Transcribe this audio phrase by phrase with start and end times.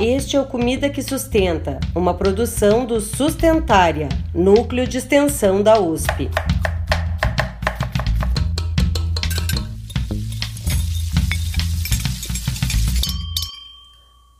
[0.00, 6.30] Este é o Comida que Sustenta, uma produção do Sustentária, núcleo de extensão da USP.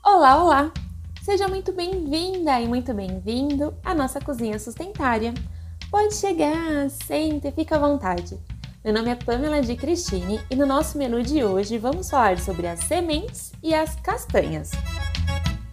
[0.02, 0.72] Olá, olá!
[1.22, 5.34] Seja muito bem-vinda e muito bem-vindo à nossa cozinha sustentária.
[5.90, 8.38] Pode chegar, senta e fica à vontade.
[8.82, 12.66] Meu nome é Pamela de Cristine e no nosso menu de hoje vamos falar sobre
[12.66, 14.70] as sementes e as castanhas.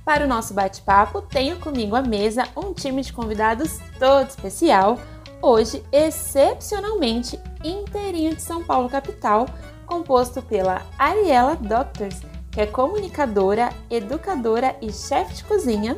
[0.04, 5.00] Para o nosso bate-papo, tenho comigo à mesa um time de convidados todo especial,
[5.42, 9.46] hoje excepcionalmente inteirinho de São Paulo capital,
[9.86, 12.20] composto pela Ariela Doctors,
[12.52, 15.98] que é comunicadora, educadora e chefe de cozinha,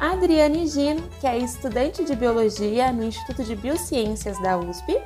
[0.00, 5.00] Adriane Gino, que é estudante de biologia no Instituto de Biociências da USP,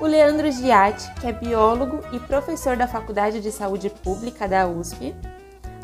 [0.00, 5.14] o Leandro Giatti, que é biólogo e professor da Faculdade de Saúde Pública da USP,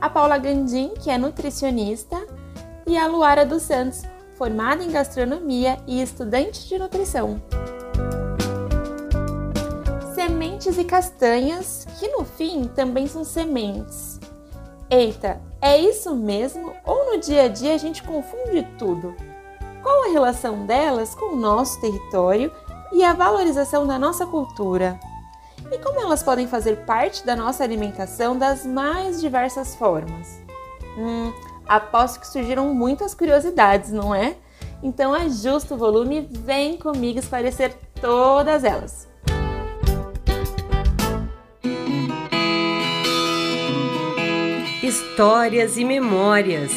[0.00, 2.16] a Paula Gandim, que é nutricionista,
[2.86, 4.02] e a Luara dos Santos,
[4.36, 7.42] formada em gastronomia e estudante de nutrição.
[10.14, 14.18] Sementes e castanhas, que no fim também são sementes.
[14.90, 16.72] Eita, é isso mesmo?
[16.84, 19.14] Ou no dia a dia a gente confunde tudo?
[19.82, 22.50] Qual a relação delas com o nosso território
[22.92, 24.98] e a valorização da nossa cultura?
[25.70, 30.40] e como elas podem fazer parte da nossa alimentação das mais diversas formas.
[30.96, 31.32] Hum,
[31.66, 34.36] aposto que surgiram muitas curiosidades, não é?
[34.82, 39.08] Então ajusta o volume e vem comigo esclarecer todas elas.
[44.82, 46.72] Histórias e memórias.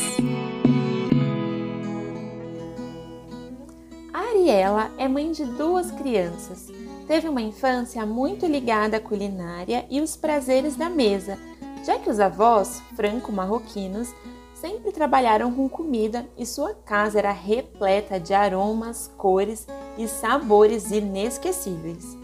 [4.42, 6.72] A Ariela é mãe de duas crianças
[7.08, 11.38] teve uma infância muito ligada à culinária e os prazeres da mesa,
[11.86, 14.10] já que os avós, franco-marroquinos,
[14.56, 22.18] sempre trabalharam com comida e sua casa era repleta de aromas, cores e sabores inesquecíveis.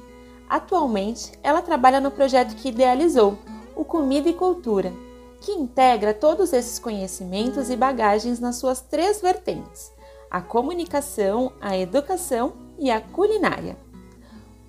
[0.49, 3.37] Atualmente, ela trabalha no projeto que idealizou,
[3.75, 4.91] o Comida e Cultura,
[5.39, 9.91] que integra todos esses conhecimentos e bagagens nas suas três vertentes:
[10.29, 13.77] a comunicação, a educação e a culinária.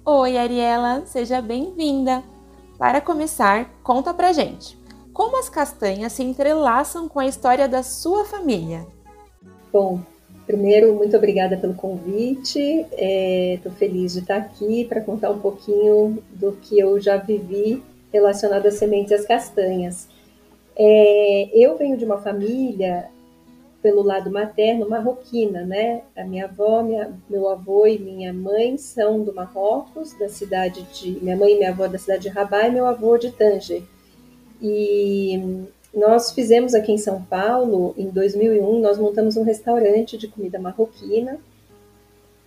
[0.04, 2.22] Oi, Ariela, seja bem-vinda.
[2.78, 4.78] Para começar, conta pra gente.
[5.12, 8.86] Como as castanhas se entrelaçam com a história da sua família?
[9.72, 10.00] Bom,
[10.46, 12.86] primeiro, muito obrigada pelo convite.
[12.92, 17.82] Estou é, feliz de estar aqui para contar um pouquinho do que eu já vivi
[18.12, 20.08] relacionado às sementes e às castanhas.
[20.76, 23.10] É, eu venho de uma família
[23.88, 26.02] pelo lado materno, marroquina, né?
[26.14, 31.12] A minha avó, minha, meu avô e minha mãe são do Marrocos, da cidade de.
[31.22, 33.82] Minha mãe e minha avó da cidade de Rabat e meu avô de Tanger.
[34.60, 40.58] E nós fizemos aqui em São Paulo, em 2001, nós montamos um restaurante de comida
[40.58, 41.38] marroquina.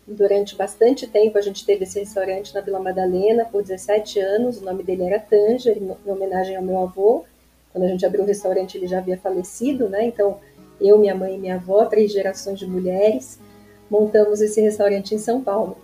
[0.05, 4.63] Durante bastante tempo a gente teve esse restaurante na Vila Madalena por 17 anos, o
[4.63, 7.25] nome dele era Tanger, em homenagem ao meu avô.
[7.71, 10.05] Quando a gente abriu o restaurante ele já havia falecido, né?
[10.05, 10.37] Então
[10.81, 13.39] eu, minha mãe e minha avó, três gerações de mulheres,
[13.89, 15.77] montamos esse restaurante em São Paulo.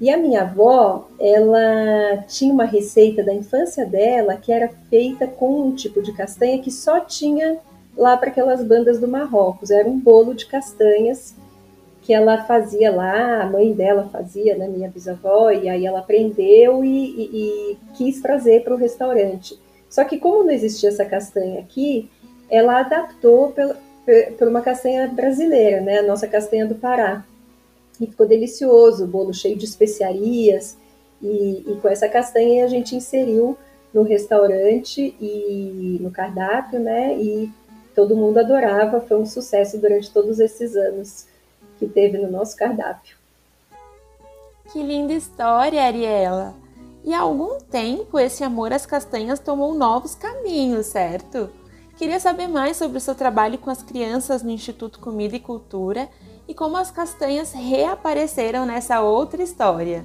[0.00, 5.62] E a minha avó, ela tinha uma receita da infância dela que era feita com
[5.62, 7.58] um tipo de castanha que só tinha
[7.96, 9.70] lá para aquelas bandas do Marrocos.
[9.70, 11.34] Era um bolo de castanhas
[12.00, 16.82] que ela fazia lá, a mãe dela fazia, né, minha bisavó, e aí ela aprendeu
[16.82, 17.22] e, e,
[17.72, 19.60] e quis trazer para o restaurante.
[19.90, 22.08] Só que como não existia essa castanha aqui,
[22.48, 23.52] ela adaptou
[24.36, 25.98] por uma castanha brasileira, né?
[25.98, 27.24] A nossa castanha do Pará.
[28.00, 30.76] E ficou delicioso, o bolo cheio de especiarias.
[31.20, 33.56] E, e com essa castanha a gente inseriu
[33.92, 37.16] no restaurante e no cardápio, né?
[37.16, 37.50] E
[37.94, 41.26] todo mundo adorava, foi um sucesso durante todos esses anos
[41.78, 43.16] que teve no nosso cardápio.
[44.72, 46.54] Que linda história, Ariela!
[47.04, 51.50] E há algum tempo esse amor às castanhas tomou novos caminhos, certo?
[51.98, 56.08] Queria saber mais sobre o seu trabalho com as crianças no Instituto Comida e Cultura
[56.46, 60.04] e como as castanhas reapareceram nessa outra história.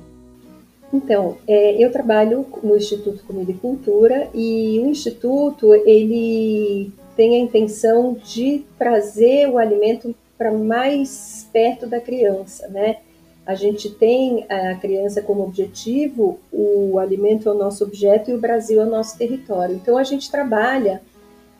[0.92, 7.40] Então, é, eu trabalho no Instituto Comida e Cultura e o Instituto ele tem a
[7.40, 12.98] intenção de trazer o alimento para mais perto da criança, né?
[13.46, 18.40] A gente tem a criança como objetivo, o alimento é o nosso objeto e o
[18.40, 19.76] Brasil é o nosso território.
[19.76, 21.02] Então a gente trabalha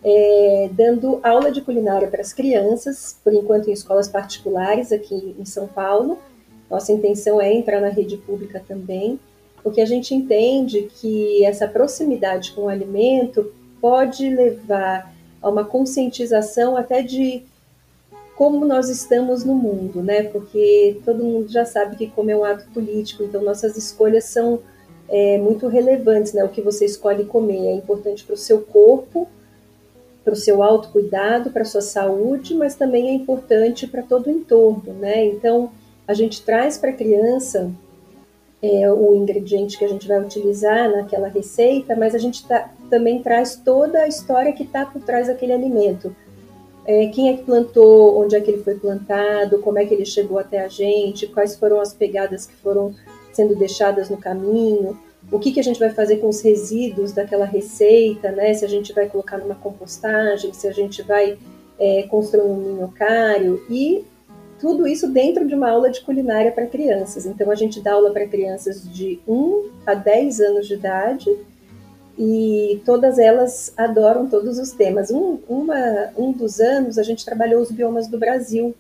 [0.04, 5.46] é, dando aula de culinária para as crianças, por enquanto em escolas particulares aqui em
[5.46, 6.20] São Paulo.
[6.70, 9.20] Nossa intenção é entrar na rede pública também,
[9.62, 16.76] porque a gente entende que essa proximidade com o alimento pode levar a uma conscientização
[16.76, 17.44] até de
[18.36, 20.24] como nós estamos no mundo, né?
[20.24, 24.60] Porque todo mundo já sabe que comer é um ato político, então nossas escolhas são
[25.08, 26.44] é, muito relevantes, né?
[26.44, 29.28] O que você escolhe comer é importante para o seu corpo,
[30.24, 34.32] para o seu autocuidado, para a sua saúde, mas também é importante para todo o
[34.32, 35.26] entorno, né?
[35.26, 35.72] Então
[36.08, 37.72] a gente traz para a criança
[38.62, 43.22] é, o ingrediente que a gente vai utilizar naquela receita, mas a gente tá, também
[43.22, 46.16] traz toda a história que está por trás daquele alimento.
[46.86, 50.06] É, quem é que plantou, onde é que ele foi plantado, como é que ele
[50.06, 52.94] chegou até a gente, quais foram as pegadas que foram
[53.34, 54.98] sendo deixadas no caminho,
[55.34, 58.54] o que, que a gente vai fazer com os resíduos daquela receita, né?
[58.54, 61.40] Se a gente vai colocar numa compostagem, se a gente vai
[61.80, 64.06] é, construir um minhocário e
[64.60, 67.26] tudo isso dentro de uma aula de culinária para crianças.
[67.26, 71.36] Então, a gente dá aula para crianças de 1 a 10 anos de idade
[72.18, 75.10] e todas elas adoram todos os temas.
[75.10, 78.76] Um, uma, um dos anos, a gente trabalhou os biomas do Brasil.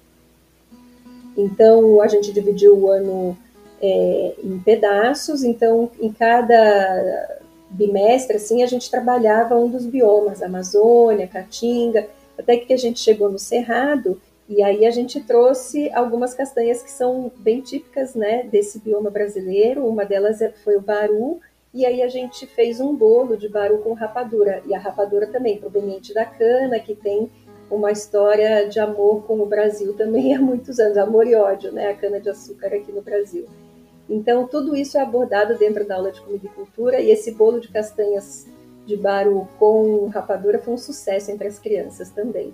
[1.35, 3.35] Então, a gente dividiu o ano
[3.85, 11.27] é, em pedaços, então, em cada bimestre, assim, a gente trabalhava um dos biomas, Amazônia,
[11.27, 12.07] Caatinga,
[12.39, 16.91] até que a gente chegou no Cerrado, e aí a gente trouxe algumas castanhas que
[16.91, 19.85] são bem típicas né, desse bioma brasileiro.
[19.85, 21.41] Uma delas é, foi o baru,
[21.73, 24.61] e aí a gente fez um bolo de baru com rapadura.
[24.65, 27.29] E a rapadura também, proveniente da cana, que tem
[27.69, 31.89] uma história de amor com o Brasil também há muitos anos, amor e ódio, né?
[31.89, 33.45] A cana de açúcar aqui no Brasil.
[34.13, 37.59] Então, tudo isso é abordado dentro da aula de comida e cultura, e esse bolo
[37.59, 38.45] de castanhas
[38.85, 42.53] de baru com rapadura foi um sucesso entre as crianças também.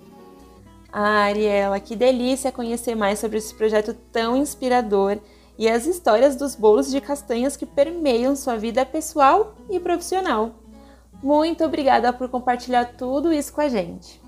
[0.90, 5.18] Ah, Ariela, que delícia conhecer mais sobre esse projeto tão inspirador
[5.58, 10.54] e as histórias dos bolos de castanhas que permeiam sua vida pessoal e profissional.
[11.22, 14.18] Muito obrigada por compartilhar tudo isso com a gente.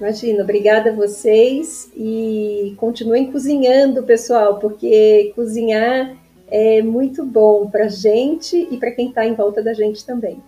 [0.00, 6.16] Imagina, obrigada a vocês e continuem cozinhando, pessoal, porque cozinhar
[6.50, 10.42] é muito bom para a gente e para quem está em volta da gente também.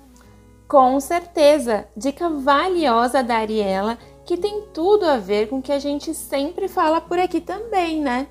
[0.68, 1.86] Com certeza!
[1.96, 6.68] Dica valiosa da Ariela que tem tudo a ver com o que a gente sempre
[6.68, 8.28] fala por aqui também, né?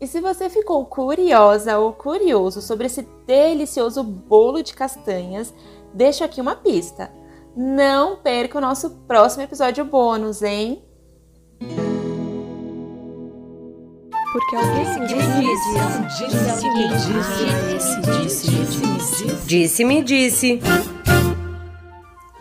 [0.00, 5.54] E se você ficou curiosa ou curioso sobre esse delicioso bolo de castanhas,
[5.92, 7.10] deixo aqui uma pista.
[7.56, 10.82] Não perca o nosso próximo episódio bônus, hein?
[14.34, 15.70] Porque alguém disse,
[19.46, 20.60] disse-me disse.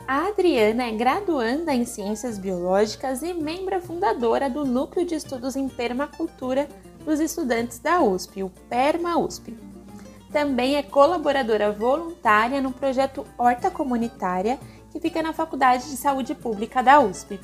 [0.07, 5.69] A Adriana é graduanda em Ciências Biológicas e membro fundadora do Núcleo de Estudos em
[5.69, 6.67] Permacultura
[7.05, 9.55] dos Estudantes da USP, o PERMA USP.
[10.31, 14.59] Também é colaboradora voluntária no projeto Horta Comunitária,
[14.91, 17.39] que fica na Faculdade de Saúde Pública da USP.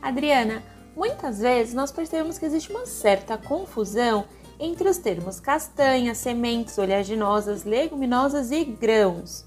[0.00, 0.62] Adriana,
[0.98, 4.24] muitas vezes nós percebemos que existe uma certa confusão
[4.58, 9.44] entre os termos castanha, sementes oleaginosas, leguminosas e grãos.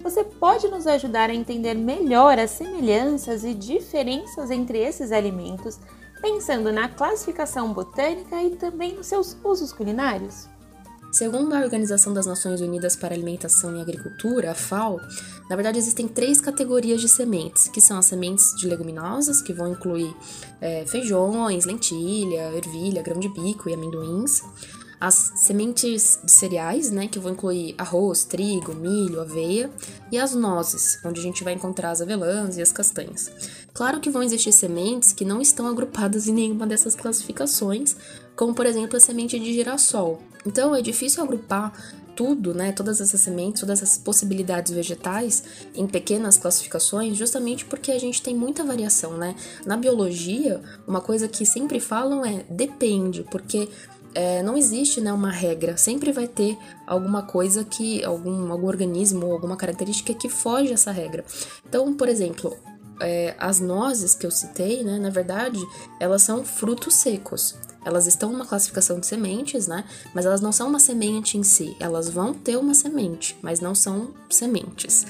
[0.00, 5.80] Você pode nos ajudar a entender melhor as semelhanças e diferenças entre esses alimentos,
[6.22, 10.48] pensando na classificação botânica e também nos seus usos culinários?
[11.14, 15.00] Segundo a Organização das Nações Unidas para Alimentação e Agricultura, a FAO,
[15.48, 19.70] na verdade existem três categorias de sementes, que são as sementes de leguminosas, que vão
[19.70, 20.12] incluir
[20.60, 24.42] é, feijões, lentilha, ervilha, grão de bico e amendoins
[25.04, 29.70] as sementes de cereais, né, que vão incluir arroz, trigo, milho, aveia,
[30.10, 33.30] e as nozes, onde a gente vai encontrar as avelãs e as castanhas.
[33.74, 37.94] Claro que vão existir sementes que não estão agrupadas em nenhuma dessas classificações,
[38.36, 40.22] como por exemplo a semente de girassol.
[40.46, 41.72] Então é difícil agrupar
[42.14, 45.42] tudo, né, todas essas sementes, todas essas possibilidades vegetais
[45.74, 49.34] em pequenas classificações, justamente porque a gente tem muita variação, né?
[49.66, 53.68] Na biologia, uma coisa que sempre falam é depende, porque
[54.14, 59.26] é, não existe né, uma regra, sempre vai ter alguma coisa que, algum, algum organismo
[59.26, 61.24] ou alguma característica que foge essa regra.
[61.68, 62.56] Então, por exemplo,
[63.00, 65.60] é, as nozes que eu citei, né, na verdade,
[65.98, 67.56] elas são frutos secos.
[67.84, 69.84] Elas estão numa classificação de sementes, né?
[70.14, 71.76] Mas elas não são uma semente em si.
[71.78, 75.06] Elas vão ter uma semente, mas não são sementes,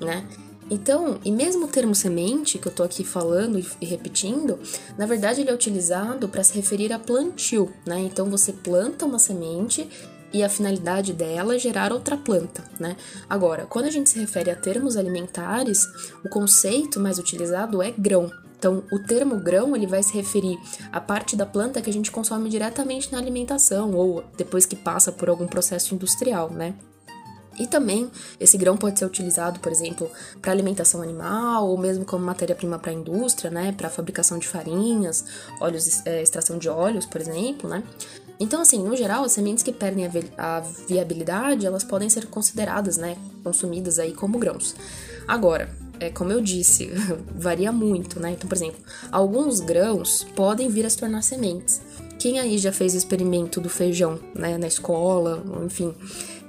[0.00, 0.26] né?
[0.68, 4.58] Então, e mesmo o termo semente, que eu tô aqui falando e repetindo,
[4.98, 8.00] na verdade ele é utilizado para se referir a plantio, né?
[8.00, 9.88] Então você planta uma semente
[10.32, 12.96] e a finalidade dela é gerar outra planta, né?
[13.30, 15.86] Agora, quando a gente se refere a termos alimentares,
[16.24, 18.30] o conceito mais utilizado é grão.
[18.58, 20.58] Então, o termo grão ele vai se referir
[20.90, 25.12] à parte da planta que a gente consome diretamente na alimentação ou depois que passa
[25.12, 26.74] por algum processo industrial, né?
[27.58, 30.10] E também esse grão pode ser utilizado, por exemplo,
[30.42, 35.24] para alimentação animal ou mesmo como matéria-prima para a indústria, né, para fabricação de farinhas,
[35.60, 37.82] óleos, é, extração de óleos, por exemplo, né.
[38.38, 43.16] Então, assim, no geral, as sementes que perdem a viabilidade, elas podem ser consideradas, né,
[43.42, 44.74] consumidas aí como grãos.
[45.26, 46.90] Agora, é como eu disse,
[47.34, 48.32] varia muito, né?
[48.32, 51.80] Então, por exemplo, alguns grãos podem vir a se tornar sementes.
[52.18, 55.94] Quem aí já fez o experimento do feijão, né, na escola, enfim,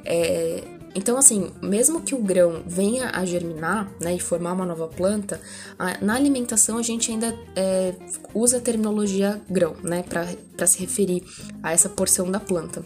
[0.06, 0.64] é,
[0.98, 5.40] então, assim, mesmo que o grão venha a germinar né, e formar uma nova planta,
[5.78, 7.94] a, na alimentação a gente ainda é,
[8.34, 11.24] usa a terminologia grão, né, para se referir
[11.62, 12.84] a essa porção da planta.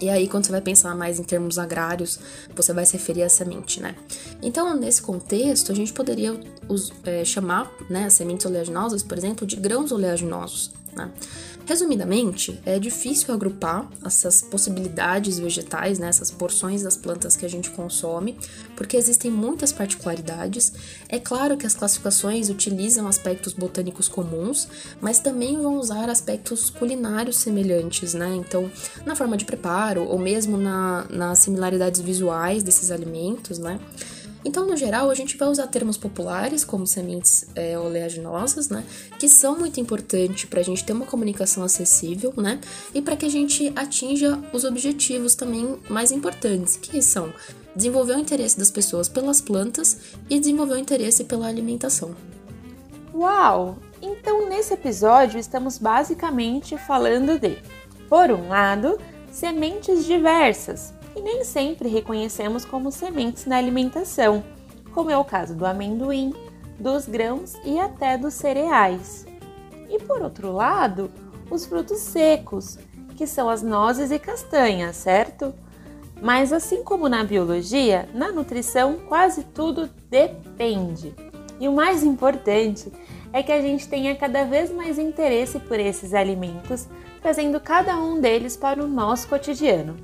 [0.00, 2.18] E aí, quando você vai pensar mais em termos agrários,
[2.54, 3.94] você vai se referir à semente, né?
[4.42, 6.38] Então, nesse contexto, a gente poderia
[7.04, 11.10] é, chamar né, as sementes oleaginosas, por exemplo, de grãos oleaginosos, né?
[11.66, 17.70] Resumidamente, é difícil agrupar essas possibilidades vegetais, né, essas porções das plantas que a gente
[17.70, 18.38] consome,
[18.76, 20.72] porque existem muitas particularidades.
[21.08, 24.68] É claro que as classificações utilizam aspectos botânicos comuns,
[25.00, 28.32] mas também vão usar aspectos culinários semelhantes, né?
[28.36, 28.70] Então,
[29.04, 33.80] na forma de preparo ou mesmo na, nas similaridades visuais desses alimentos, né?
[34.46, 38.84] Então, no geral, a gente vai usar termos populares, como sementes é, oleaginosas, né?
[39.18, 42.60] Que são muito importantes para a gente ter uma comunicação acessível, né?
[42.94, 47.32] E para que a gente atinja os objetivos também mais importantes, que são
[47.74, 49.96] desenvolver o interesse das pessoas pelas plantas
[50.30, 52.14] e desenvolver o interesse pela alimentação.
[53.12, 53.78] Uau!
[54.00, 57.58] Então, nesse episódio, estamos basicamente falando de,
[58.08, 58.96] por um lado,
[59.32, 64.44] sementes diversas, e nem sempre reconhecemos como sementes na alimentação,
[64.92, 66.34] como é o caso do amendoim,
[66.78, 69.26] dos grãos e até dos cereais.
[69.88, 71.10] E por outro lado,
[71.50, 72.78] os frutos secos,
[73.16, 75.54] que são as nozes e castanhas, certo?
[76.20, 81.14] Mas assim como na biologia, na nutrição quase tudo depende.
[81.58, 82.92] E o mais importante
[83.32, 86.86] é que a gente tenha cada vez mais interesse por esses alimentos,
[87.22, 89.96] trazendo cada um deles para o nosso cotidiano.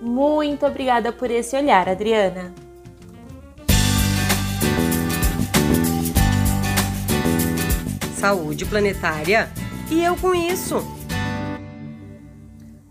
[0.00, 2.54] Muito obrigada por esse olhar, Adriana.
[8.14, 9.50] Saúde planetária
[9.90, 10.76] e eu com isso.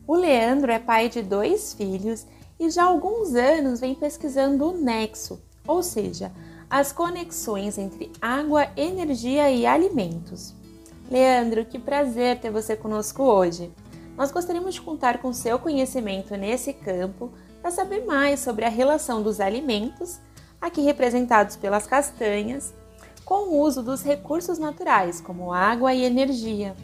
[0.05, 2.25] O Leandro é pai de dois filhos
[2.59, 6.31] e já há alguns anos vem pesquisando o nexo, ou seja,
[6.69, 10.53] as conexões entre água, energia e alimentos.
[11.09, 13.71] Leandro, que prazer ter você conosco hoje
[14.17, 17.31] nós gostaríamos de contar com seu conhecimento nesse campo
[17.61, 20.19] para saber mais sobre a relação dos alimentos,
[20.59, 22.73] aqui representados pelas castanhas,
[23.23, 26.75] com o uso dos recursos naturais, como água e energia.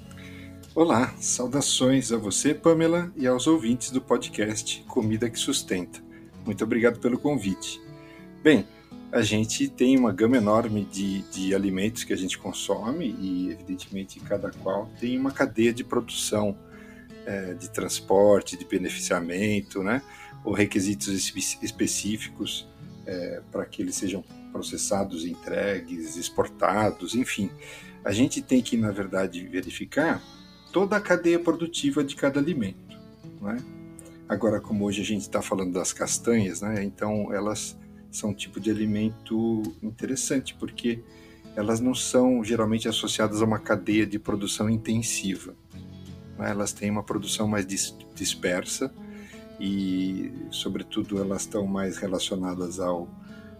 [0.76, 6.00] Olá, saudações a você, Pamela, e aos ouvintes do podcast Comida que Sustenta.
[6.46, 7.82] Muito obrigado pelo convite.
[8.44, 8.68] Bem,
[9.12, 14.20] a gente tem uma gama enorme de, de alimentos que a gente consome e, evidentemente,
[14.20, 16.56] cada qual tem uma cadeia de produção
[17.26, 20.02] é, de transporte, de beneficiamento, né?
[20.44, 22.68] ou requisitos espe específicos
[23.06, 27.50] é, para que eles sejam processados, entregues, exportados, enfim.
[28.04, 30.22] A gente tem que, na verdade, verificar
[30.72, 32.98] toda a cadeia produtiva de cada alimento.
[33.42, 33.58] Né?
[34.28, 36.84] Agora, como hoje a gente está falando das castanhas, né?
[36.84, 37.78] então elas
[38.12, 41.02] são um tipo de alimento interessante, porque
[41.56, 45.56] elas não são geralmente associadas a uma cadeia de produção intensiva
[46.38, 46.50] né?
[46.50, 47.66] elas têm uma produção mais
[48.16, 48.92] dispersa
[49.60, 53.08] e, sobretudo, elas estão mais relacionadas ao,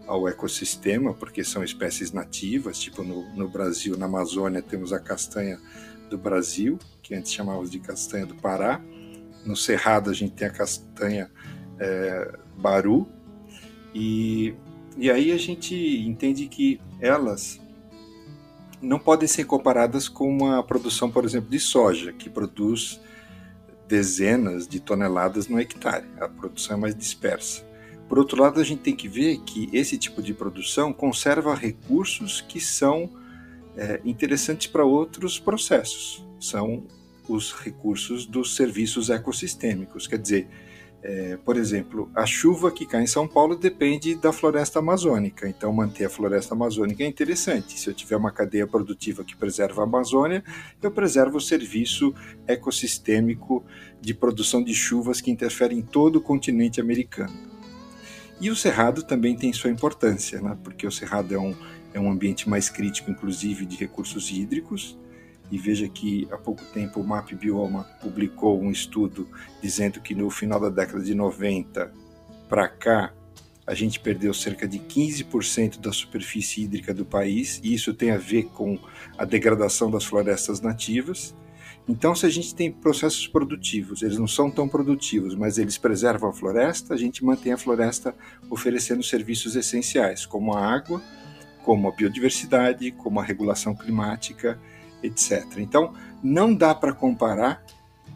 [0.06, 5.58] ao ecossistema, porque são espécies nativas, tipo no, no Brasil, na Amazônia, temos a castanha
[6.10, 8.80] do Brasil, que antes chamávamos de castanha do Pará.
[9.44, 11.30] No Cerrado, a gente tem a castanha
[11.78, 13.06] é, Baru.
[13.94, 14.54] E,
[14.96, 17.60] e aí a gente entende que elas
[18.84, 23.00] não podem ser comparadas com uma produção, por exemplo, de soja, que produz
[23.88, 26.06] dezenas de toneladas no hectare.
[26.20, 27.64] A produção é mais dispersa.
[28.08, 32.40] Por outro lado, a gente tem que ver que esse tipo de produção conserva recursos
[32.40, 33.10] que são
[33.76, 36.24] é, interessantes para outros processos.
[36.38, 36.84] São
[37.28, 40.06] os recursos dos serviços ecossistêmicos.
[40.06, 40.48] Quer dizer,
[41.06, 45.70] é, por exemplo, a chuva que cai em São Paulo depende da floresta amazônica, então
[45.70, 47.78] manter a floresta amazônica é interessante.
[47.78, 50.42] Se eu tiver uma cadeia produtiva que preserva a Amazônia,
[50.80, 52.14] eu preservo o serviço
[52.46, 53.62] ecossistêmico
[54.00, 57.34] de produção de chuvas que interfere em todo o continente americano.
[58.40, 60.56] E o cerrado também tem sua importância, né?
[60.64, 61.54] porque o cerrado é um,
[61.92, 64.98] é um ambiente mais crítico, inclusive, de recursos hídricos,
[65.54, 69.28] e veja que há pouco tempo o MAP Bioma publicou um estudo
[69.62, 71.92] dizendo que no final da década de 90
[72.48, 73.14] para cá,
[73.64, 78.18] a gente perdeu cerca de 15% da superfície hídrica do país, e isso tem a
[78.18, 78.76] ver com
[79.16, 81.36] a degradação das florestas nativas.
[81.88, 86.30] Então, se a gente tem processos produtivos, eles não são tão produtivos, mas eles preservam
[86.30, 88.12] a floresta, a gente mantém a floresta
[88.50, 91.00] oferecendo serviços essenciais, como a água,
[91.62, 94.58] como a biodiversidade, como a regulação climática,
[95.04, 95.44] etc.
[95.58, 97.64] Então, não dá para comparar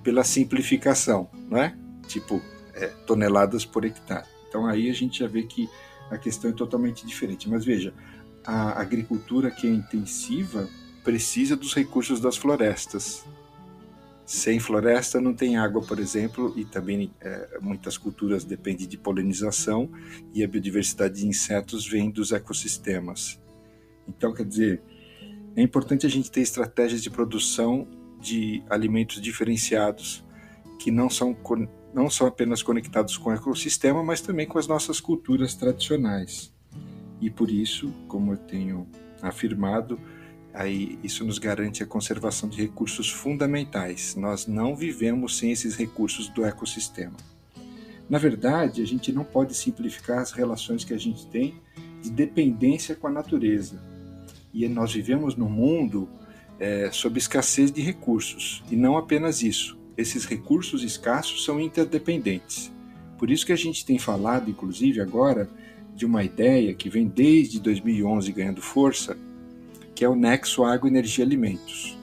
[0.03, 1.77] pela simplificação, não é?
[2.07, 2.41] Tipo,
[2.75, 4.27] é, toneladas por hectare.
[4.49, 5.69] Então aí a gente já vê que
[6.11, 7.49] a questão é totalmente diferente.
[7.49, 7.93] Mas veja,
[8.45, 10.69] a agricultura que é intensiva
[11.05, 13.25] precisa dos recursos das florestas.
[14.25, 19.91] Sem floresta não tem água, por exemplo, e também é, muitas culturas dependem de polinização
[20.35, 23.41] e a biodiversidade de insetos vem dos ecossistemas.
[24.07, 24.83] Então, quer dizer,
[25.59, 27.89] é importante a gente ter estratégias de produção
[28.21, 30.25] de alimentos diferenciados
[30.79, 31.37] que não são
[31.93, 36.55] não são apenas conectados com o ecossistema, mas também com as nossas culturas tradicionais.
[37.21, 38.87] E por isso, como eu tenho
[39.21, 39.99] afirmado,
[40.55, 44.15] aí isso nos garante a conservação de recursos fundamentais.
[44.15, 47.17] Nós não vivemos sem esses recursos do ecossistema.
[48.09, 51.61] Na verdade, a gente não pode simplificar as relações que a gente tem
[52.01, 53.88] de dependência com a natureza.
[54.65, 56.09] E nós vivemos num mundo
[56.59, 62.73] é, sob escassez de recursos, e não apenas isso esses recursos escassos são interdependentes.
[63.19, 65.51] Por isso que a gente tem falado, inclusive agora,
[65.93, 69.19] de uma ideia que vem desde 2011 ganhando força,
[69.97, 71.99] que é o nexo água, energia, alimentos.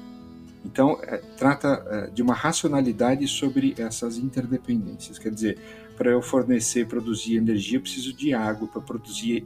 [0.66, 5.18] Então, é, trata é, de uma racionalidade sobre essas interdependências.
[5.18, 5.58] Quer dizer,
[5.96, 8.68] para eu fornecer, produzir energia, eu preciso de água.
[8.68, 9.46] Para produzir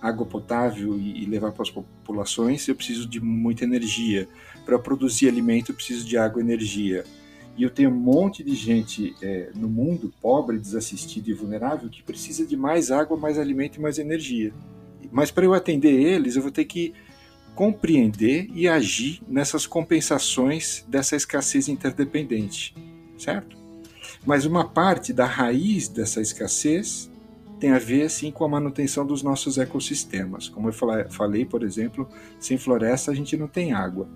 [0.00, 4.28] água potável e, levar para as populações, eu preciso de muita energia.
[4.64, 7.04] Para produzir alimento, eu preciso de água e energia.
[7.56, 12.02] E eu tenho um monte de gente é, no mundo pobre, desassistido e vulnerável que
[12.02, 14.52] precisa de mais água, mais alimento e mais energia.
[15.10, 16.94] Mas para eu atender eles, eu vou ter que
[17.56, 22.72] compreender e agir nessas compensações dessa escassez interdependente,
[23.18, 23.56] certo?
[24.24, 27.10] Mas uma parte da raiz dessa escassez
[27.58, 30.48] tem a ver sim com a manutenção dos nossos ecossistemas.
[30.48, 30.72] Como eu
[31.10, 34.08] falei, por exemplo, sem floresta a gente não tem água.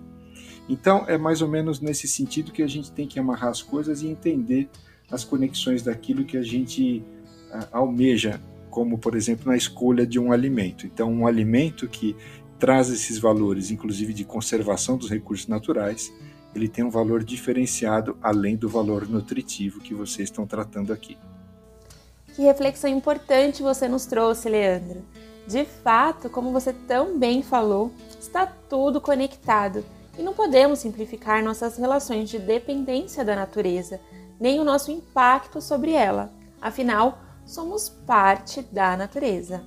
[0.67, 4.01] Então, é mais ou menos nesse sentido que a gente tem que amarrar as coisas
[4.01, 4.69] e entender
[5.11, 7.03] as conexões daquilo que a gente
[7.51, 10.87] uh, almeja, como, por exemplo, na escolha de um alimento.
[10.87, 12.15] Então, um alimento que
[12.57, 16.11] traz esses valores, inclusive de conservação dos recursos naturais,
[16.55, 21.17] ele tem um valor diferenciado além do valor nutritivo que vocês estão tratando aqui.
[22.35, 25.03] Que reflexão importante você nos trouxe, Leandro.
[25.47, 29.83] De fato, como você tão bem falou, está tudo conectado
[30.17, 33.99] e não podemos simplificar nossas relações de dependência da natureza,
[34.39, 36.31] nem o nosso impacto sobre ela.
[36.61, 39.63] Afinal, somos parte da natureza.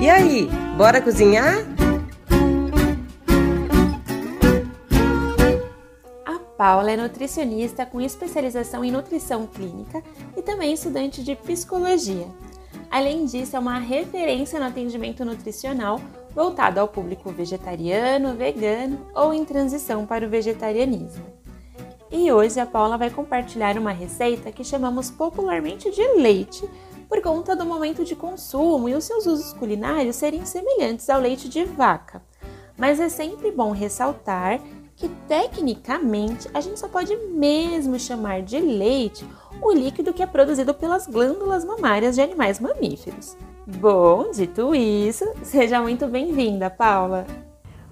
[0.00, 1.83] E aí, bora cozinhar?
[6.56, 10.02] Paula é nutricionista com especialização em nutrição clínica
[10.36, 12.28] e também estudante de psicologia.
[12.88, 16.00] Além disso, é uma referência no atendimento nutricional
[16.32, 21.24] voltado ao público vegetariano, vegano ou em transição para o vegetarianismo.
[22.10, 26.68] E hoje a Paula vai compartilhar uma receita que chamamos popularmente de leite,
[27.08, 31.48] por conta do momento de consumo e os seus usos culinários serem semelhantes ao leite
[31.48, 32.22] de vaca.
[32.78, 34.60] Mas é sempre bom ressaltar
[34.96, 39.26] que tecnicamente a gente só pode mesmo chamar de leite
[39.60, 43.36] o líquido que é produzido pelas glândulas mamárias de animais mamíferos.
[43.66, 47.26] Bom, dito isso, seja muito bem-vinda, Paula.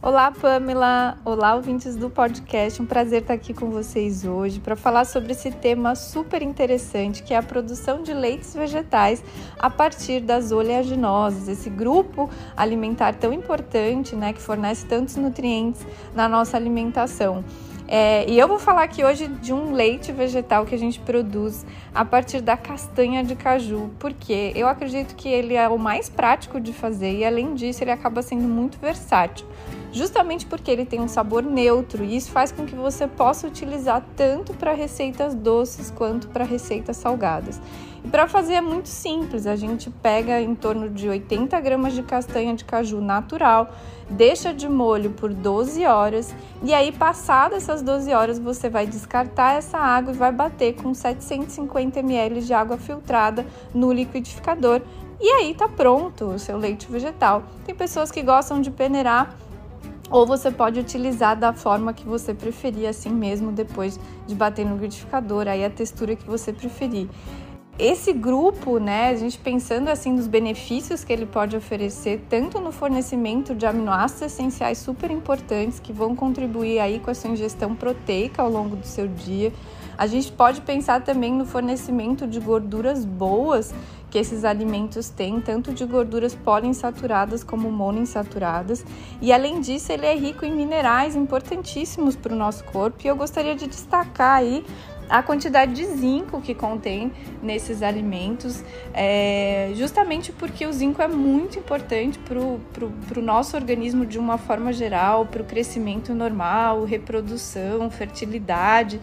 [0.04, 1.16] Olá, Pamela!
[1.24, 2.82] Olá, ouvintes do podcast.
[2.82, 7.32] Um prazer estar aqui com vocês hoje para falar sobre esse tema super interessante que
[7.32, 9.22] é a produção de leites vegetais
[9.56, 15.86] a partir das oleaginosas, esse grupo alimentar tão importante, né, que fornece tantos nutrientes
[16.16, 17.44] na nossa alimentação.
[17.86, 21.64] É, e eu vou falar aqui hoje de um leite vegetal que a gente produz
[21.94, 26.58] a partir da castanha de caju, porque eu acredito que ele é o mais prático
[26.58, 29.46] de fazer e, além disso, ele acaba sendo muito versátil
[29.92, 34.04] justamente porque ele tem um sabor neutro e isso faz com que você possa utilizar
[34.16, 37.60] tanto para receitas doces quanto para receitas salgadas.
[38.04, 42.02] E para fazer é muito simples, a gente pega em torno de 80 gramas de
[42.02, 43.70] castanha de caju natural,
[44.10, 49.54] deixa de molho por 12 horas e aí, passadas essas 12 horas, você vai descartar
[49.54, 54.80] essa água e vai bater com 750 ml de água filtrada no liquidificador.
[55.20, 57.42] E aí tá pronto o seu leite vegetal.
[57.64, 59.36] Tem pessoas que gostam de peneirar
[60.12, 64.74] ou você pode utilizar da forma que você preferir, assim mesmo, depois de bater no
[64.74, 67.08] liquidificador, aí a textura que você preferir.
[67.78, 72.70] esse grupo, né, a gente pensando assim nos benefícios que ele pode oferecer, tanto no
[72.70, 78.42] fornecimento de aminoácidos essenciais super importantes que vão contribuir aí com a sua ingestão proteica
[78.42, 79.50] ao longo do seu dia.
[79.96, 83.74] A gente pode pensar também no fornecimento de gorduras boas
[84.12, 88.84] que esses alimentos têm, tanto de gorduras poliinsaturadas como monoinsaturadas.
[89.22, 92.98] E além disso, ele é rico em minerais importantíssimos para o nosso corpo.
[93.02, 94.62] E eu gostaria de destacar aí
[95.08, 97.10] a quantidade de zinco que contém
[97.42, 104.18] nesses alimentos, é, justamente porque o zinco é muito importante para o nosso organismo de
[104.18, 109.00] uma forma geral, para o crescimento normal, reprodução, fertilidade.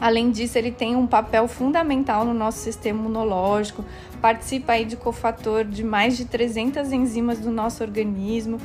[0.00, 3.84] Além disso, ele tem um papel fundamental no nosso sistema imunológico,
[4.20, 8.58] participa aí de cofator de mais de 300 enzimas do nosso organismo,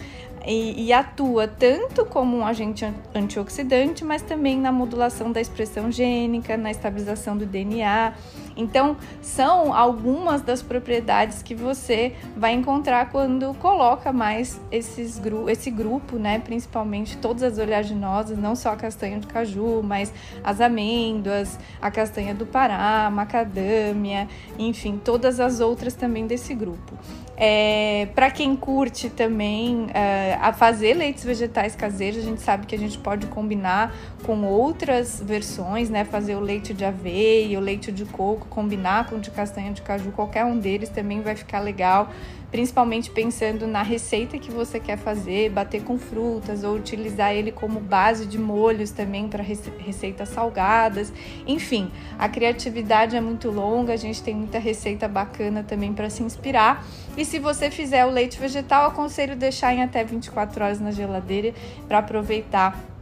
[0.48, 6.56] e, e, atua tanto como um agente antioxidante, mas também na modulação da expressão gênica,
[6.56, 8.14] na estabilização do DNA.
[8.56, 16.18] Então, são algumas das propriedades que você vai encontrar quando coloca mais esses, esse grupo,
[16.18, 16.40] né?
[16.40, 20.14] Principalmente todas as oleaginosas, não só a castanha de caju, mas
[20.44, 26.98] as amêndoas, a castanha do Pará, a macadâmia, enfim, todas as outras também desse grupo.
[27.38, 32.74] É, para quem curte também é, a fazer leites vegetais caseiros, a gente sabe que
[32.74, 33.94] a gente pode combinar
[34.26, 36.06] com outras versões, né?
[36.06, 40.12] Fazer o leite de aveia, o leite de coco, combinar com de castanha de caju,
[40.12, 42.10] qualquer um deles também vai ficar legal
[42.56, 47.82] principalmente pensando na receita que você quer fazer, bater com frutas ou utilizar ele como
[47.82, 51.12] base de molhos também para receitas salgadas.
[51.46, 56.24] Enfim, a criatividade é muito longa, a gente tem muita receita bacana também para se
[56.24, 56.86] inspirar.
[57.18, 61.54] E se você fizer o leite vegetal, aconselho deixar em até 24 horas na geladeira
[61.90, 62.95] para aproveitar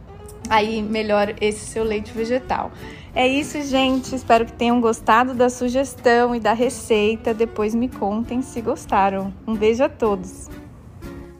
[0.48, 2.70] aí melhor esse seu leite vegetal.
[3.14, 4.14] É isso, gente.
[4.14, 7.32] Espero que tenham gostado da sugestão e da receita.
[7.32, 9.32] Depois me contem se gostaram.
[9.46, 10.48] Um beijo a todos.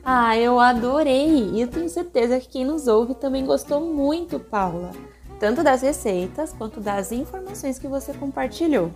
[0.05, 1.51] Ah, eu adorei!
[1.55, 4.91] E eu tenho certeza que quem nos ouve também gostou muito, Paula.
[5.41, 8.91] Tanto das receitas quanto das informações que você compartilhou.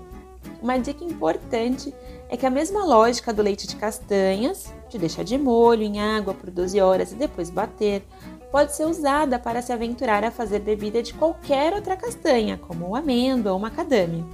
[0.62, 1.94] Uma dica importante
[2.29, 6.35] é que a mesma lógica do leite de castanhas, de deixar de molho em água
[6.35, 8.05] por 12 horas e depois bater,
[8.50, 13.52] pode ser usada para se aventurar a fazer bebida de qualquer outra castanha, como amêndoa
[13.52, 14.24] ou macadâmia.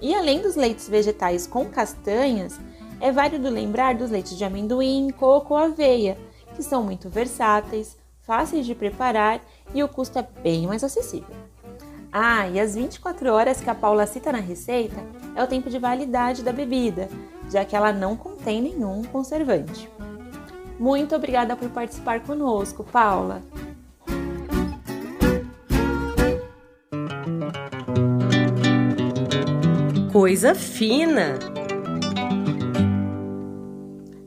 [0.00, 2.58] E além dos leites vegetais com castanhas,
[3.00, 6.16] é válido lembrar dos leites de amendoim, coco ou aveia,
[6.54, 9.40] que são muito versáteis, fáceis de preparar
[9.74, 11.34] e o custo é bem mais acessível.
[12.12, 14.96] Ah, e as 24 horas que a Paula cita na receita
[15.36, 17.08] é o tempo de validade da bebida,
[17.50, 19.88] já que ela não contém nenhum conservante.
[20.78, 23.42] Muito obrigada por participar conosco, Paula.
[30.12, 31.38] Coisa fina!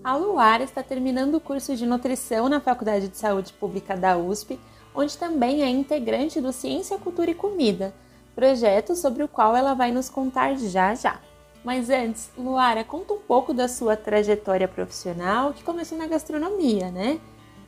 [0.04, 4.60] A Luara está terminando o curso de nutrição na Faculdade de Saúde Pública da USP,
[4.94, 7.94] onde também é integrante do Ciência, Cultura e Comida,
[8.36, 11.20] projeto sobre o qual ela vai nos contar já já.
[11.64, 17.20] Mas antes, Luara, conta um pouco da sua trajetória profissional que começou na gastronomia, né?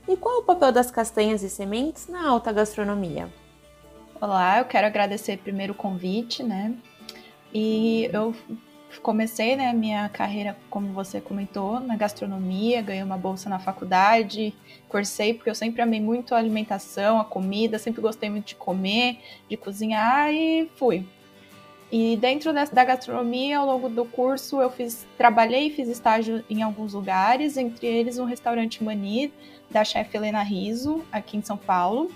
[0.07, 3.29] E qual o papel das castanhas e sementes na alta gastronomia?
[4.19, 6.75] Olá, eu quero agradecer primeiro o convite, né?
[7.53, 8.33] E eu
[9.03, 14.55] comecei né, minha carreira, como você comentou, na gastronomia, ganhei uma bolsa na faculdade,
[14.89, 19.19] cursei porque eu sempre amei muito a alimentação, a comida, sempre gostei muito de comer,
[19.47, 21.07] de cozinhar e fui.
[21.91, 26.63] E dentro da gastronomia, ao longo do curso, eu fiz, trabalhei e fiz estágio em
[26.63, 29.31] alguns lugares, entre eles um restaurante Mani,
[29.69, 32.11] da chefe Helena Riso, aqui em São Paulo.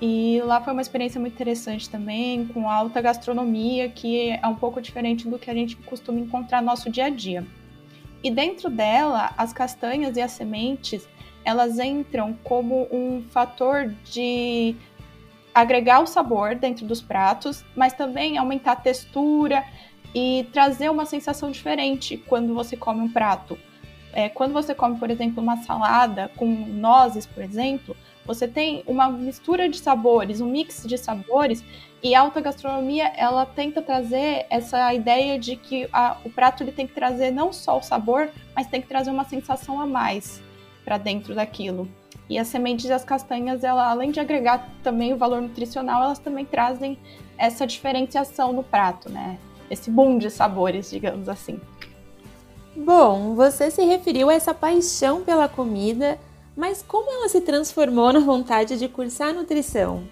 [0.00, 4.80] E lá foi uma experiência muito interessante também, com alta gastronomia, que é um pouco
[4.80, 7.44] diferente do que a gente costuma encontrar no nosso dia a dia.
[8.22, 11.08] E dentro dela, as castanhas e as sementes,
[11.44, 14.76] elas entram como um fator de
[15.60, 19.64] agregar o sabor dentro dos pratos, mas também aumentar a textura
[20.14, 23.58] e trazer uma sensação diferente quando você come um prato.
[24.12, 29.08] É, quando você come, por exemplo, uma salada com nozes, por exemplo, você tem uma
[29.08, 31.64] mistura de sabores, um mix de sabores,
[32.02, 36.72] e a alta gastronomia ela tenta trazer essa ideia de que a, o prato ele
[36.72, 40.42] tem que trazer não só o sabor, mas tem que trazer uma sensação a mais
[40.84, 41.88] para dentro daquilo.
[42.28, 46.44] E as sementes das castanhas, ela, além de agregar também o valor nutricional, elas também
[46.44, 46.98] trazem
[47.38, 49.38] essa diferenciação no prato, né?
[49.70, 51.60] Esse boom de sabores, digamos assim.
[52.76, 56.18] Bom, você se referiu a essa paixão pela comida,
[56.56, 60.04] mas como ela se transformou na vontade de cursar nutrição?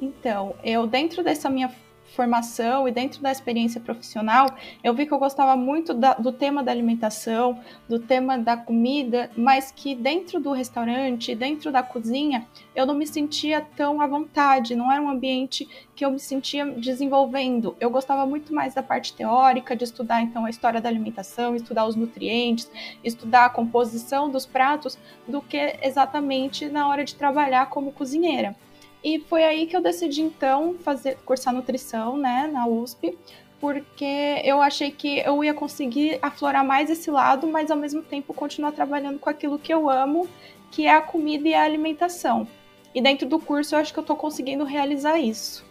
[0.00, 1.70] Então, eu dentro dessa minha
[2.14, 4.46] formação e dentro da experiência profissional,
[4.82, 9.30] eu vi que eu gostava muito da, do tema da alimentação, do tema da comida,
[9.36, 14.74] mas que dentro do restaurante, dentro da cozinha, eu não me sentia tão à vontade,
[14.74, 17.76] não era um ambiente que eu me sentia desenvolvendo.
[17.78, 21.86] Eu gostava muito mais da parte teórica, de estudar então a história da alimentação, estudar
[21.86, 22.70] os nutrientes,
[23.02, 28.56] estudar a composição dos pratos, do que exatamente na hora de trabalhar como cozinheira.
[29.04, 33.18] E foi aí que eu decidi então fazer cursar nutrição, né, na USP,
[33.60, 38.32] porque eu achei que eu ia conseguir aflorar mais esse lado, mas ao mesmo tempo
[38.32, 40.26] continuar trabalhando com aquilo que eu amo,
[40.70, 42.48] que é a comida e a alimentação.
[42.94, 45.66] E dentro do curso eu acho que eu estou conseguindo realizar isso.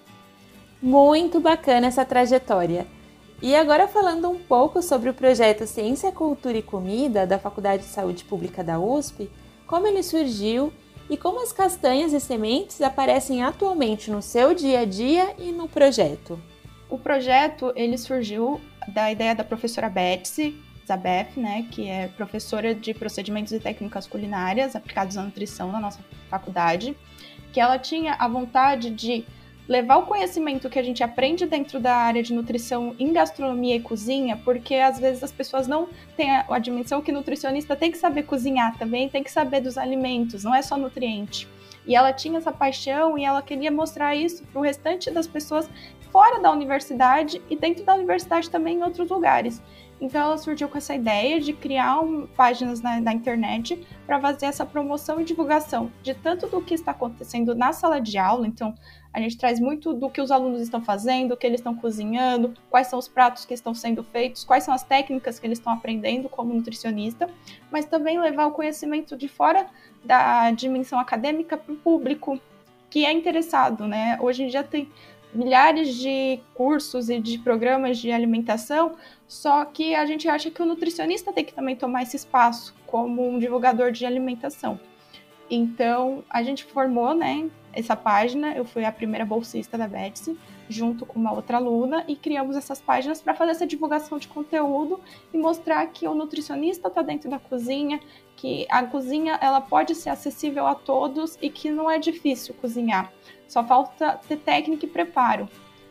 [0.79, 2.85] Muito bacana essa trajetória.
[3.41, 7.89] E agora falando um pouco sobre o projeto Ciência, Cultura e Comida da Faculdade de
[7.89, 9.29] Saúde Pública da USP,
[9.65, 10.71] como ele surgiu
[11.13, 15.69] e como as castanhas e sementes aparecem atualmente no seu dia a dia e no
[15.69, 16.41] projeto.
[16.89, 22.95] O projeto ele surgiu da ideia da professora Betsy Zabeth, né, que é professora de
[22.95, 25.99] procedimentos e técnicas culinárias aplicados à nutrição na nossa
[26.31, 26.97] faculdade,
[27.53, 29.23] que ela tinha a vontade de
[29.67, 33.79] levar o conhecimento que a gente aprende dentro da área de nutrição em gastronomia e
[33.79, 38.23] cozinha, porque às vezes as pessoas não têm a, dimensão que nutricionista tem que saber
[38.23, 41.47] cozinhar também, tem que saber dos alimentos, não é só nutriente.
[41.85, 45.69] E ela tinha essa paixão e ela queria mostrar isso para o restante das pessoas
[46.11, 49.61] fora da universidade e dentro da universidade também em outros lugares.
[50.03, 54.47] Então ela surgiu com essa ideia de criar um, páginas na, na internet para fazer
[54.47, 58.75] essa promoção e divulgação de tanto do que está acontecendo na sala de aula, então
[59.13, 62.53] a gente traz muito do que os alunos estão fazendo, o que eles estão cozinhando,
[62.69, 65.71] quais são os pratos que estão sendo feitos, quais são as técnicas que eles estão
[65.71, 67.29] aprendendo como nutricionista,
[67.71, 69.67] mas também levar o conhecimento de fora
[70.03, 72.37] da dimensão acadêmica para o público
[72.89, 74.19] que é interessado, né?
[74.21, 74.87] Hoje em dia tem
[75.33, 78.95] milhares de cursos e de programas de alimentação,
[79.27, 83.27] só que a gente acha que o nutricionista tem que também tomar esse espaço como
[83.27, 84.79] um divulgador de alimentação.
[85.49, 90.37] Então, a gente formou, né, essa página, eu fui a primeira bolsista da Betsy,
[90.69, 94.99] junto com uma outra aluna, e criamos essas páginas para fazer essa divulgação de conteúdo
[95.33, 97.99] e mostrar que o nutricionista está dentro da cozinha,
[98.35, 103.11] que a cozinha ela pode ser acessível a todos e que não é difícil cozinhar.
[103.47, 105.47] Só falta ter técnica e preparo.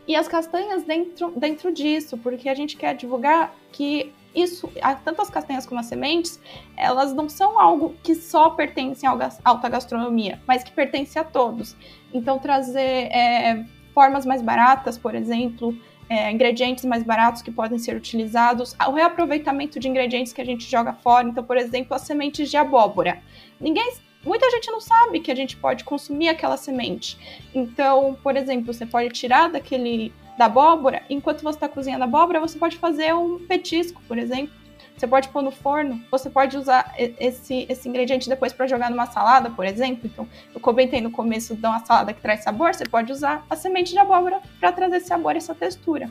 [0.06, 4.70] E as castanhas dentro, dentro disso, porque a gente quer divulgar que isso,
[5.04, 6.40] tanto as castanhas como as sementes,
[6.76, 11.76] elas não são algo que só pertencem à alta gastronomia, mas que pertence a todos.
[12.12, 15.76] Então, trazer é, formas mais baratas, por exemplo,
[16.09, 20.70] é, ingredientes mais baratos que podem ser utilizados, o reaproveitamento de ingredientes que a gente
[20.70, 21.28] joga fora.
[21.28, 23.22] Então, por exemplo, as sementes de abóbora.
[23.61, 23.92] Ninguém
[24.24, 27.18] muita gente não sabe que a gente pode consumir aquela semente.
[27.55, 32.40] Então, por exemplo, você pode tirar daquele da abóbora, enquanto você está cozinhando a abóbora,
[32.40, 34.62] você pode fazer um petisco, por exemplo.
[34.97, 39.07] Você pode pôr no forno, você pode usar esse, esse ingrediente depois para jogar numa
[39.07, 40.03] salada, por exemplo.
[40.05, 43.57] Então, eu comentei no começo de uma salada que traz sabor, você pode usar a
[43.57, 46.11] semente de abóbora para trazer sabor e essa textura.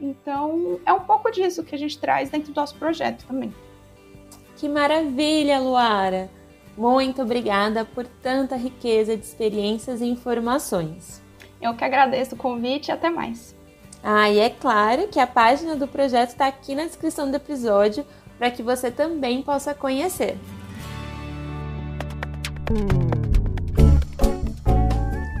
[0.00, 3.54] Então, é um pouco disso que a gente traz dentro do nosso projeto também.
[4.56, 6.30] Que maravilha, Luara!
[6.76, 11.22] Muito obrigada por tanta riqueza de experiências e informações.
[11.60, 13.54] Eu que agradeço o convite e até mais.
[14.02, 18.04] Ah, e é claro que a página do projeto está aqui na descrição do episódio
[18.38, 20.38] para que você também possa conhecer.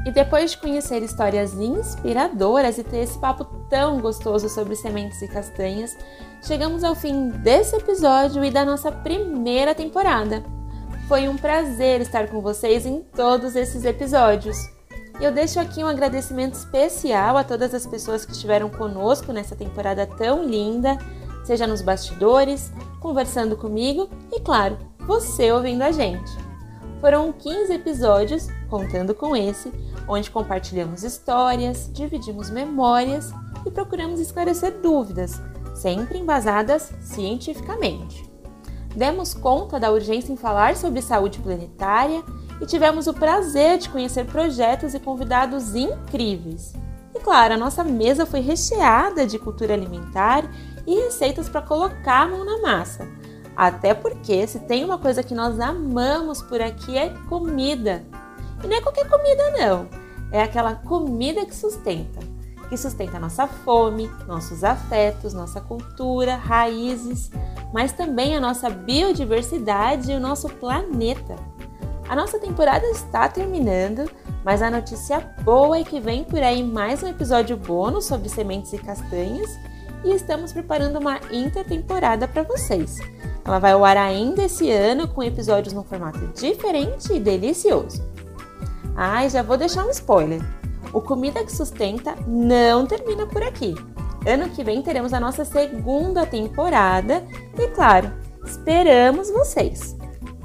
[0.04, 5.28] E depois de conhecer histórias inspiradoras e ter esse papo tão gostoso sobre sementes e
[5.28, 5.96] castanhas,
[6.42, 10.42] chegamos ao fim desse episódio e da nossa primeira temporada.
[11.06, 14.79] Foi um prazer estar com vocês em todos esses episódios.
[15.20, 20.06] Eu deixo aqui um agradecimento especial a todas as pessoas que estiveram conosco nessa temporada
[20.06, 20.96] tão linda,
[21.44, 26.32] seja nos bastidores, conversando comigo e, claro, você ouvindo a gente.
[27.02, 29.70] Foram 15 episódios, contando com esse,
[30.08, 33.30] onde compartilhamos histórias, dividimos memórias
[33.66, 35.38] e procuramos esclarecer dúvidas,
[35.74, 38.24] sempre embasadas cientificamente.
[38.96, 42.24] Demos conta da urgência em falar sobre saúde planetária
[42.60, 46.74] e tivemos o prazer de conhecer projetos e convidados incríveis.
[47.14, 50.44] E claro, a nossa mesa foi recheada de cultura alimentar
[50.86, 53.08] e receitas para colocar a mão na massa.
[53.56, 58.04] Até porque, se tem uma coisa que nós amamos por aqui é comida.
[58.62, 59.88] E não é qualquer comida, não.
[60.30, 62.20] É aquela comida que sustenta.
[62.68, 67.30] Que sustenta nossa fome, nossos afetos, nossa cultura, raízes,
[67.72, 71.34] mas também a nossa biodiversidade e o nosso planeta.
[72.10, 74.10] A nossa temporada está terminando,
[74.44, 78.72] Mas a notícia boa é que vem por aí mais um episódio bônus sobre sementes
[78.72, 79.56] e castanhas
[80.02, 82.98] e estamos preparando uma intertemporada para vocês.
[83.44, 88.02] Ela vai ao ar ainda esse ano com episódios num formato diferente e delicioso.
[88.96, 90.40] Ai, já vou deixar um spoiler.
[90.92, 93.74] O Comida que Sustenta não termina por aqui.
[94.26, 97.24] Ano que vem teremos a nossa segunda temporada
[97.56, 98.10] e, claro,
[98.44, 99.96] esperamos vocês.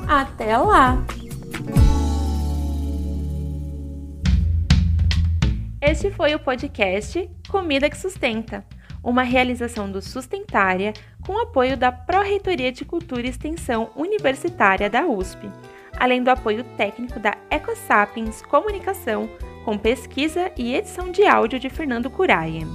[0.08, 1.04] Até lá!
[5.88, 8.66] Este foi o podcast Comida que Sustenta,
[9.04, 10.92] uma realização do Sustentária
[11.24, 15.48] com apoio da Pró-Reitoria de Cultura e Extensão Universitária da USP,
[15.96, 19.30] além do apoio técnico da EcoSapiens Comunicação,
[19.64, 22.66] com pesquisa e edição de áudio de Fernando Curaia.